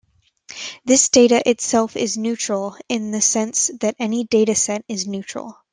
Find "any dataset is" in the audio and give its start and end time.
3.99-5.05